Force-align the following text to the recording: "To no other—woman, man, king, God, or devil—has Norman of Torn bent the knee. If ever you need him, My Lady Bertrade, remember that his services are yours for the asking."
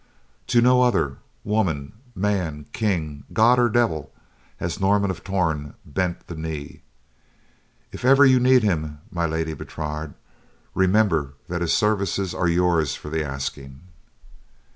"To 0.47 0.61
no 0.63 0.81
other—woman, 0.81 1.93
man, 2.15 2.65
king, 2.73 3.23
God, 3.33 3.59
or 3.59 3.69
devil—has 3.69 4.79
Norman 4.81 5.11
of 5.11 5.23
Torn 5.23 5.75
bent 5.85 6.25
the 6.25 6.33
knee. 6.35 6.81
If 7.91 8.03
ever 8.03 8.25
you 8.25 8.39
need 8.39 8.63
him, 8.63 8.97
My 9.11 9.27
Lady 9.27 9.53
Bertrade, 9.53 10.15
remember 10.73 11.33
that 11.49 11.61
his 11.61 11.73
services 11.73 12.33
are 12.33 12.47
yours 12.47 12.95
for 12.95 13.11
the 13.11 13.23
asking." 13.23 13.81